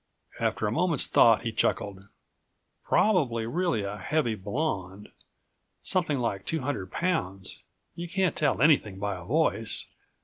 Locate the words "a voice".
9.15-9.85